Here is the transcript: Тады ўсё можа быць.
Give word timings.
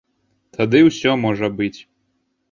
Тады 0.55 0.79
ўсё 0.87 1.11
можа 1.25 1.47
быць. 1.59 1.79